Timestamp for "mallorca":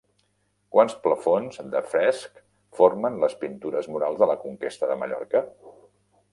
5.03-5.47